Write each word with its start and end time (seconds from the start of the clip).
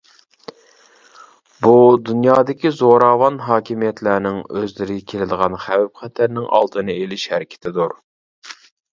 بۇ 1.65 1.73
دۇنيادىكى 2.05 2.71
زوراۋان 2.77 3.37
ھاكىمىيەتلەرنىڭ 3.47 4.39
ئۆزلىرىگە 4.61 5.03
كېلىدىغان 5.11 5.57
خەۋپ-خەتەرنىڭ 5.65 6.47
ئالدىنى 6.61 6.95
ئېلىش 7.03 7.27
ھەرىكىتىدۇر. 7.35 7.95